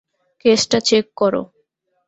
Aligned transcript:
কেসটা 0.45 0.79
চেক 0.87 1.05
করো। 1.19 1.41